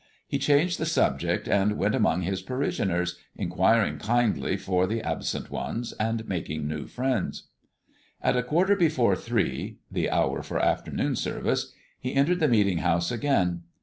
[0.27, 5.93] He changed the subject, and went among his parishioners, inquiring kindly for the absent ones,
[5.99, 7.49] and making new friends.
[8.19, 13.11] At a quarter before three (the hour for afternoon service) he entered the meeting house
[13.11, 13.61] again.